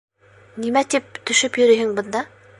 Нимә 0.63 0.83
тип 0.95 1.21
төшөп 1.31 1.61
йөрөйһөң 1.63 1.95
бында? 2.01 2.27